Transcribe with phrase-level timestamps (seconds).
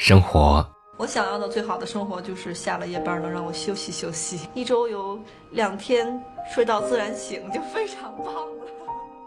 [0.00, 0.66] 生活。
[0.96, 6.18] 我想要的最好的生活就是下了夜班能让我休息休息，一周有两天
[6.54, 8.66] 睡到自然醒就非常棒了。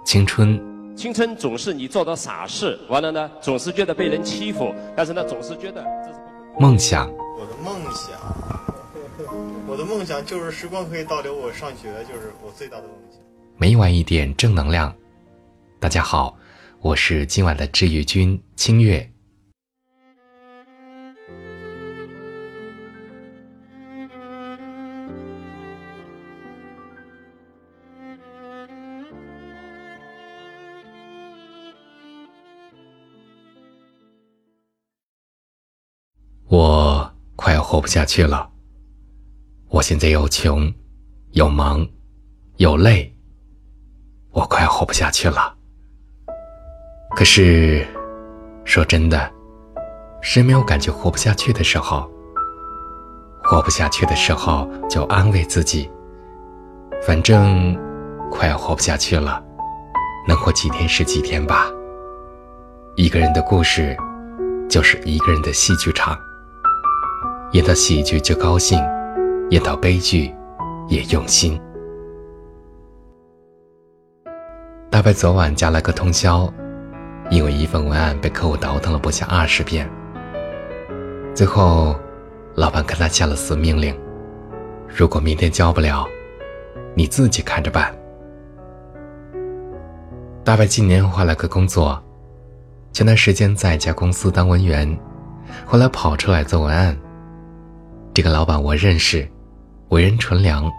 [0.03, 0.59] 青春，
[0.95, 6.19] 青春总是你做的傻事，完了呢，总是觉得被人欺负，但是呢，总是觉得这是
[6.59, 7.07] 梦想。
[7.37, 8.17] 我的梦想，
[9.69, 13.21] 我的梦想就是时光可以倒流，我上学就是我最大的梦想。
[13.57, 14.91] 每晚一点正能量。
[15.79, 16.35] 大家好，
[16.81, 19.07] 我是今晚的治愈君清月。
[37.43, 38.49] 快要活不下去了。
[39.67, 40.73] 我现在又穷，
[41.31, 41.85] 又忙，
[42.55, 43.13] 又累。
[44.31, 45.53] 我快要活不下去了。
[47.13, 47.85] 可是，
[48.63, 49.29] 说真的，
[50.21, 52.09] 谁没有感觉活不下去的时候？
[53.43, 55.91] 活不下去的时候，就安慰自己，
[57.05, 57.77] 反正
[58.31, 59.43] 快要活不下去了，
[60.25, 61.69] 能活几天是几天吧。
[62.95, 63.97] 一个人的故事，
[64.69, 66.17] 就是一个人的戏剧场。
[67.53, 68.79] 演到喜剧就高兴，
[69.51, 70.33] 演到悲剧
[70.87, 71.61] 也用心。
[74.89, 76.51] 大白昨晚加了个通宵，
[77.29, 79.87] 因为一份文案被客户倒腾了不下二十遍。
[81.35, 81.95] 最后，
[82.55, 83.95] 老板跟他下了死命令：
[84.87, 86.07] 如果明天交不了，
[86.95, 87.95] 你自己看着办。
[90.43, 92.03] 大白今年换了个工作，
[92.91, 94.99] 前段时间在一家公司当文员，
[95.67, 96.97] 后来跑出来做文案。
[98.13, 99.27] 这个老板我认识，
[99.89, 100.71] 为人纯良，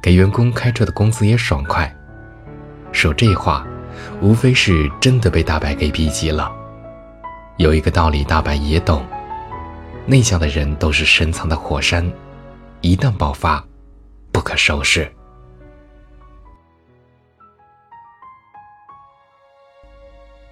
[0.00, 1.92] 给员工开出的工资也爽快。
[2.92, 3.66] 说这话，
[4.20, 6.52] 无非是真的被大白给逼急了。
[7.56, 9.04] 有一个道理，大白也懂：
[10.06, 12.08] 内向的人都是深藏的火山，
[12.80, 13.64] 一旦爆发，
[14.30, 15.12] 不可收拾。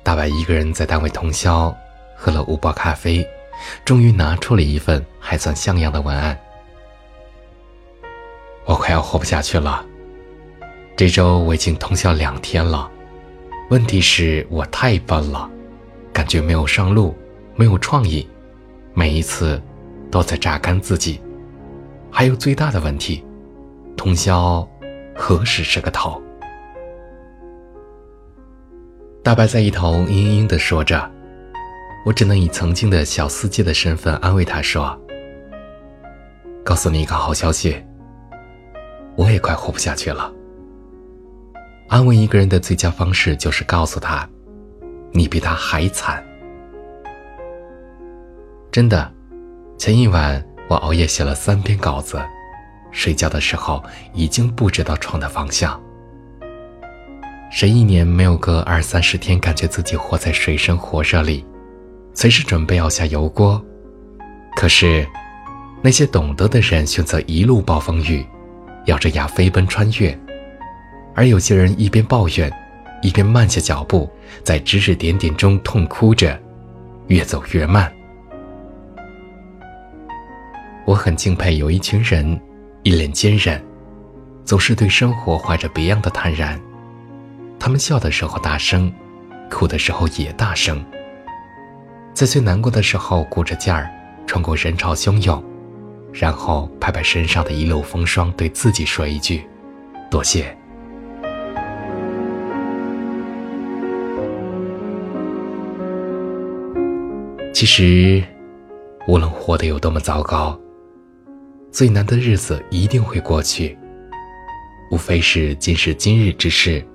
[0.03, 1.73] 大白一个人在单位通宵，
[2.17, 3.25] 喝了五包咖啡。
[3.85, 6.39] 终于拿出了一份还算像样的文案。
[8.65, 9.85] 我快要活不下去了。
[10.97, 12.91] 这周我已经通宵两天了。
[13.71, 15.49] 问题是我太笨了，
[16.13, 17.17] 感觉没有上路，
[17.55, 18.29] 没有创意，
[18.95, 19.61] 每一次
[20.11, 21.21] 都在榨干自己。
[22.11, 23.25] 还有最大的问题，
[23.97, 24.69] 通宵
[25.15, 26.21] 何时是个头？
[29.23, 31.11] 大白在一头嘤嘤地说着。
[32.05, 34.99] 我只能以曾经的小司机的身份安慰他说
[36.65, 37.77] ：“告诉你一个好消息，
[39.17, 40.33] 我也快活不下去了。”
[41.89, 44.27] 安慰一个人的最佳方式就是告诉他
[45.13, 46.25] ：“你比他还惨。”
[48.73, 49.13] 真的，
[49.77, 52.23] 前一晚我熬夜写了三篇稿子，
[52.93, 53.83] 睡觉的时候
[54.15, 55.79] 已经不知道床的方向。
[57.51, 61.45] 谁一年没有个二三十天，感觉自己活在水深火热里？
[62.13, 63.63] 随时准备要下油锅，
[64.57, 65.07] 可是
[65.83, 68.25] 那些懂得的人选择一路暴风雨，
[68.87, 70.19] 咬着牙飞奔穿越，
[71.15, 72.53] 而有些人一边抱怨，
[73.01, 74.11] 一边慢下脚步，
[74.45, 76.39] 在指指点点中痛哭着，
[77.07, 77.91] 越走越慢。
[80.85, 82.39] 我很敬佩有一群人，
[82.83, 83.63] 一脸坚韧，
[84.45, 86.61] 总是对生活怀着别样的坦然。
[87.59, 88.93] 他们笑的时候大声，
[89.49, 90.85] 哭的时候也大声。
[92.21, 93.91] 在最难过的时候，鼓着劲儿
[94.27, 95.43] 穿过人潮汹涌，
[96.13, 99.43] 然后拍拍身上的一路风霜，对自己说一句
[100.11, 100.45] ：“多谢。”
[107.55, 108.23] 其实，
[109.09, 110.61] 无论活得有多么糟糕，
[111.73, 113.79] 最难的日子一定会过去。
[114.93, 116.87] 无非是今时今日之事，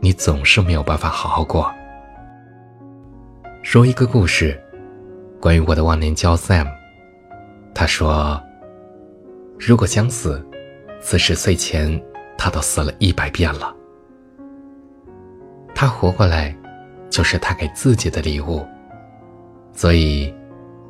[0.00, 1.70] 你总是没有办法好好过。
[3.62, 4.58] 说一个故事，
[5.42, 6.68] 关于我的忘年交 Sam。
[7.74, 8.40] 他说
[9.58, 10.40] ：“如果想死，
[11.00, 12.00] 四十岁前
[12.38, 13.74] 他都死了一百遍了。
[15.74, 16.56] 他活过来，
[17.10, 18.64] 就是他给自己的礼物。
[19.72, 20.32] 所以，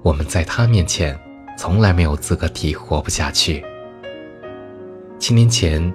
[0.02, 1.18] 我们在他面前
[1.56, 3.64] 从来没有资格提活不下去。
[5.18, 5.90] 七年前，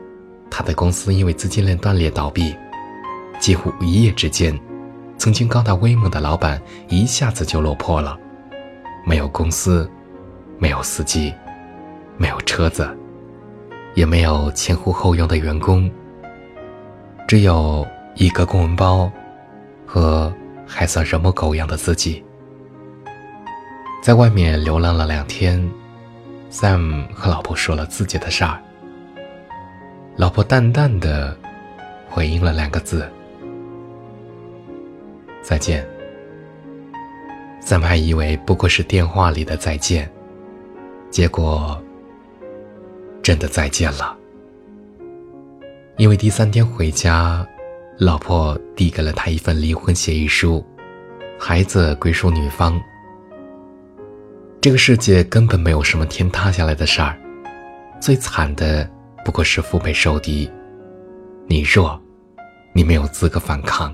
[0.49, 2.55] 他的公司因为资金链断裂倒闭，
[3.39, 4.59] 几乎一夜之间。”
[5.15, 8.17] 曾经高大威猛的老板一下子就落魄了，
[9.07, 9.89] 没有公司，
[10.59, 11.33] 没有司机，
[12.17, 12.85] 没有车子，
[13.95, 15.89] 也没有前呼后拥的员工，
[17.25, 19.09] 只有一个公文包
[19.85, 20.31] 和
[20.67, 22.21] 还算人模狗样的自己。
[24.03, 25.57] 在外面流浪了两天
[26.51, 28.61] ，Sam 和老婆说了自己的事儿。
[30.17, 31.33] 老婆淡淡的
[32.09, 33.09] 回应了两个字
[35.41, 35.87] ：“再见。”
[37.67, 40.09] 咱们还以为不过是电话里的再见，
[41.11, 41.77] 结果
[43.21, 44.17] 真的再见了。
[45.97, 47.45] 因为第三天回家，
[47.99, 50.65] 老婆递给了他一份离婚协议书，
[51.37, 52.81] 孩子归属女方。
[54.61, 57.19] 这个世界根本没有什么天塌下来的事儿，
[57.99, 58.89] 最惨的。
[59.25, 60.49] 不过是腹背受敌，
[61.47, 62.01] 你弱，
[62.71, 63.93] 你没有资格反抗。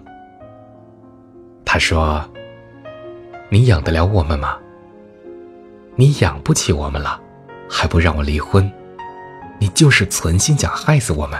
[1.65, 2.23] 他说
[3.53, 4.57] ：“你养得了我们吗？
[5.95, 7.21] 你养不起我们了，
[7.69, 8.67] 还不让我离婚？
[9.59, 11.39] 你就是存心想害死我们。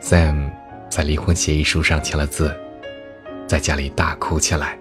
[0.00, 0.50] ”Sam
[0.88, 2.58] 在离婚协议书上签了字，
[3.46, 4.78] 在家里大哭起来。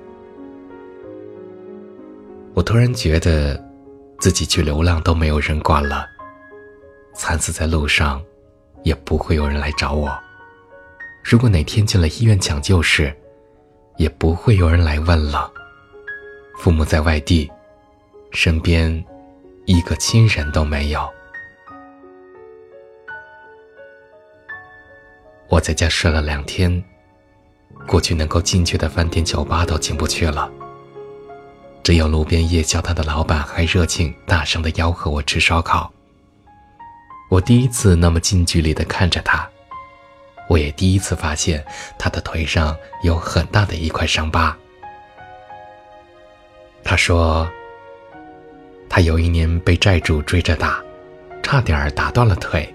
[2.53, 3.61] 我突然觉得，
[4.17, 6.07] 自己去流浪都没有人管了。
[7.13, 8.23] 惨死在路上，
[8.83, 10.17] 也不会有人来找我。
[11.21, 13.13] 如果哪天进了医院抢救室，
[13.99, 15.51] 也不会有人来问了。
[16.57, 17.51] 父母在外地，
[18.31, 19.05] 身边
[19.65, 21.07] 一个亲人都没有。
[25.49, 26.81] 我在家睡了两天，
[27.85, 30.49] 过去能够进去的饭店、酒吧都进不去了。
[31.83, 35.91] 只有路边夜宵摊的老板还热情、大声的吆喝我吃烧烤。
[37.29, 39.49] 我第一次那么近距离的看着他，
[40.49, 41.63] 我也第一次发现
[41.97, 44.57] 他的腿上有很大的一块伤疤。
[46.83, 47.47] 他说，
[48.89, 50.83] 他有一年被债主追着打，
[51.43, 52.67] 差点打断了腿。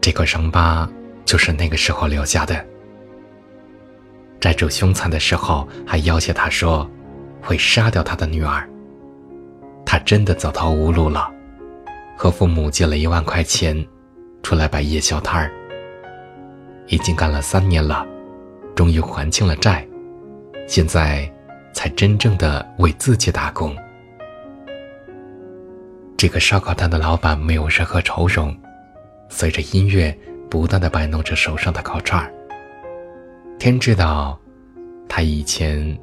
[0.00, 0.88] 这块伤疤
[1.24, 2.64] 就是那个时候留下的。
[4.40, 6.88] 债主凶残的时候还要挟他说，
[7.42, 8.68] 会杀掉他的女儿。
[9.84, 11.28] 他真的走投无路了。
[12.16, 13.84] 和父母借了一万块钱，
[14.42, 15.50] 出来摆夜宵摊儿。
[16.94, 18.06] 已经干了三年了，
[18.76, 19.84] 终于还清了债，
[20.68, 21.28] 现在
[21.72, 23.74] 才真正的为自己打工。
[26.16, 28.56] 这个烧烤摊的老板没有任何愁容，
[29.28, 30.16] 随着音乐
[30.48, 32.32] 不断的摆弄着手上的烤串儿。
[33.58, 34.38] 天知道，
[35.08, 35.98] 他以前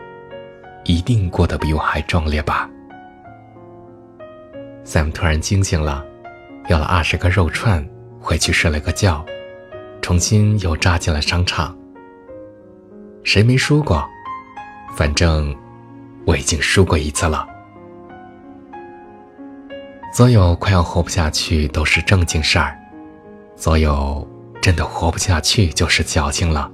[0.84, 2.70] 一定过得比我还壮烈吧。
[4.84, 6.06] Sam 突然惊醒了，
[6.68, 7.82] 要了二十个肉串，
[8.20, 9.26] 回去睡了个觉，
[10.01, 11.77] 重新又扎进了商场。
[13.24, 14.03] 谁没输过？
[14.95, 15.56] 反正
[16.25, 17.48] 我已经输过一次了。
[20.13, 22.77] 所有快要活不下去都是正经事儿，
[23.56, 24.27] 所有
[24.62, 26.69] 真的活不下去就是矫情了。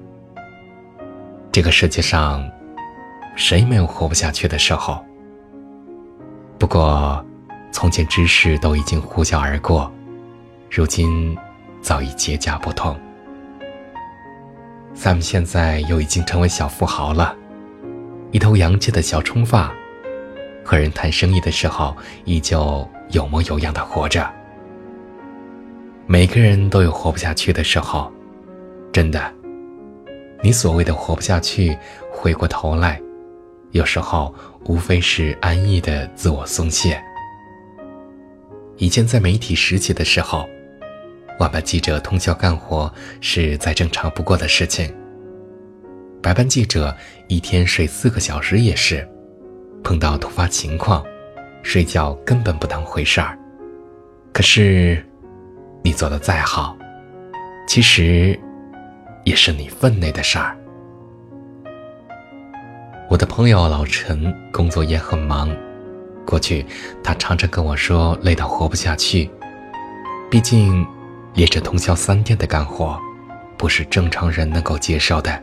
[1.51, 2.44] 这个世界上，
[3.35, 5.03] 谁没有活不下去的时候？
[6.57, 7.24] 不过。
[7.69, 9.91] 从前之事都已经呼啸而过，
[10.71, 11.38] 如今
[11.79, 12.97] 早已结痂不痛。
[14.98, 17.36] Sam 现在又已经成为小富豪了，
[18.32, 19.72] 一头洋气的小冲发，
[20.64, 21.96] 和人谈生意的时候
[22.26, 24.28] 依旧有模有样的活着。
[26.08, 28.12] 每个人都有活不下去的时候，
[28.92, 29.32] 真的。
[30.42, 31.78] 你所谓的活不下去，
[32.12, 33.00] 回过头来，
[33.72, 34.34] 有时候
[34.66, 37.00] 无非是安逸的自我松懈。
[38.77, 40.50] 以前在媒体实习的时候，
[41.39, 42.91] 晚班记者通宵干活
[43.22, 44.91] 是再正常不过的事情。
[46.22, 46.96] 白班记者
[47.27, 49.08] 一天睡四个小时也是，
[49.84, 51.03] 碰到突发情况，
[51.62, 53.38] 睡觉根本不当回事儿。
[54.34, 55.06] 可是，
[55.84, 56.75] 你做的再好，
[57.67, 58.38] 其实
[59.24, 60.58] 也是你分内的事儿。
[63.10, 65.56] 我的朋友老陈工作也很忙。
[66.25, 66.65] 过去，
[67.03, 69.29] 他常常跟我说累到活不下去。
[70.29, 70.86] 毕竟，
[71.38, 73.00] 连着通宵三天的干活，
[73.60, 75.39] 不是正常人能够接受的。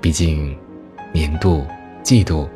[0.00, 0.58] 毕竟，
[1.12, 1.64] 年度、
[2.02, 2.50] 季度、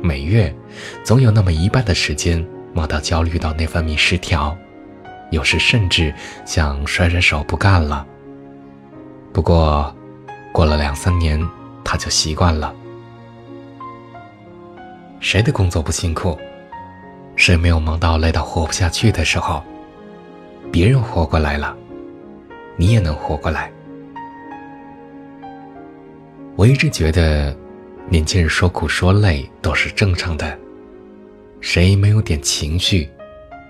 [0.00, 0.54] 每月，
[1.02, 4.56] 总有那么一半的时间忙到焦虑到内分泌失调，
[5.32, 6.14] 有时甚至
[6.46, 8.06] 想甩甩手不干了。
[9.32, 9.92] 不过，
[10.52, 11.44] 过了两三年，
[11.84, 12.72] 他就习惯了。
[15.18, 16.38] 谁的工作不辛苦？
[17.34, 19.60] 谁没有忙到累到活不下去的时候？
[20.70, 21.76] 别人活过来了，
[22.76, 23.70] 你也能活过来。
[26.56, 27.56] 我一直觉得，
[28.08, 30.58] 年轻人说苦说累都是正常的。
[31.60, 33.08] 谁没有点情绪？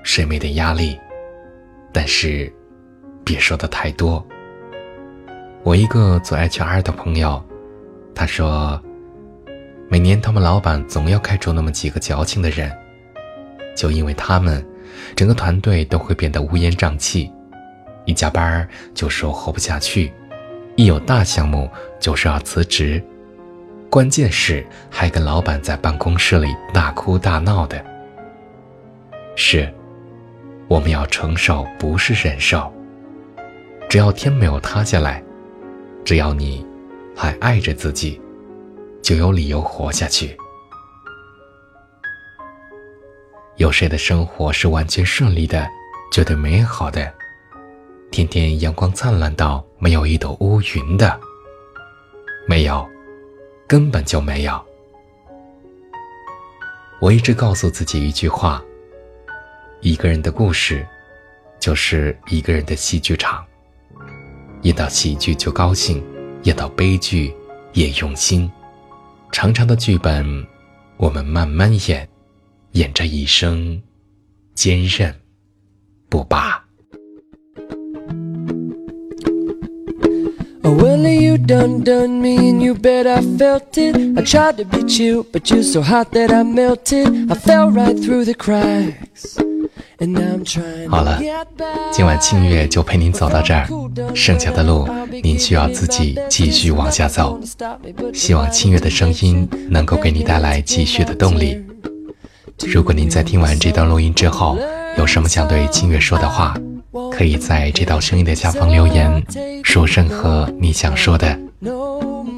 [0.03, 0.99] 谁没点压力？
[1.93, 2.53] 但是，
[3.25, 4.27] 别说的太多。
[5.63, 7.43] 我一个做 HR 的朋友，
[8.15, 8.81] 他说。
[9.91, 12.71] 每年他们老板总要开除那么几个矫情的人，
[13.75, 14.63] 就因为他们，
[15.15, 17.31] 整个团队都会变得乌烟瘴气，
[18.05, 20.13] 一加班就说活不下去，
[20.77, 23.03] 一有大项目就说要辞职，
[23.91, 27.85] 关键是还跟老板在办公室里大哭大闹的。
[29.37, 29.73] 是，
[30.67, 32.73] 我们要承受，不是忍受。
[33.89, 35.23] 只要天没有塌下来，
[36.05, 36.67] 只要你
[37.17, 38.21] 还爱着自己。
[39.01, 40.37] 就有理由活下去。
[43.59, 45.69] 有谁的生活是完全顺利的、
[46.13, 47.13] 绝对美好的？
[48.09, 51.19] 天天阳光灿烂到没有一朵乌云的？
[52.47, 52.89] 没有，
[53.67, 54.65] 根本就没有。
[57.01, 58.63] 我一直告诉自己一句话：
[59.81, 60.87] 一个人的故事，
[61.59, 63.45] 就是一个人的戏剧场。
[64.63, 66.01] 演到喜剧就高兴，
[66.45, 67.35] 演到悲剧
[67.73, 68.49] 也用心。
[69.33, 70.47] 长长的剧本，
[70.97, 72.09] 我们慢慢演，
[72.79, 73.83] 演着一生
[74.55, 75.13] 坚韧
[76.09, 76.65] 不拔。
[90.89, 91.21] 好了，
[91.91, 93.67] 今晚清月就陪您走到这儿，
[94.15, 94.89] 剩下的路
[95.21, 97.41] 您需要自己继续往下走。
[98.15, 101.61] 希望清月的声音能够给你带来继续的动力。
[102.67, 104.59] 如果您在听完这段录音之后，
[104.97, 106.55] 有什么想对清月说的话，
[107.13, 109.23] 可以在这道声音的下方留言，
[109.63, 111.39] 说任何你想说的。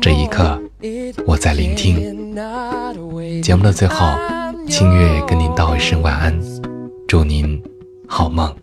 [0.00, 0.60] 这一刻，
[1.26, 2.34] 我在聆听。
[3.42, 4.06] 节目的最后，
[4.68, 6.38] 清月跟您道一声晚安。
[7.08, 7.60] 祝您
[8.06, 8.54] 好梦。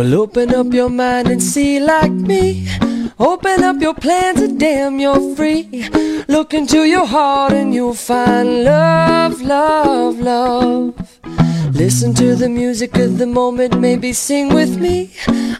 [0.00, 2.66] Well, open up your mind and see like me.
[3.18, 5.90] Open up your plans and damn, you're free.
[6.26, 10.94] Look into your heart and you'll find love, love, love.
[11.74, 15.10] Listen to the music of the moment, maybe sing with me.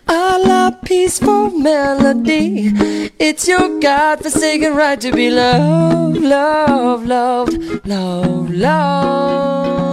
[0.09, 2.73] A la peaceful melody.
[3.19, 9.90] It's your God forsaken right to be loved, loved, loved, loved, loved.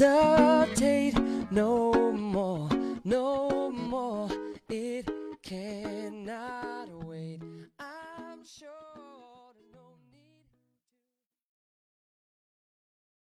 [0.00, 0.29] desire.